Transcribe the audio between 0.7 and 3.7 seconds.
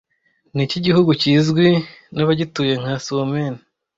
gihugu kizwi nabagituye nka Suomen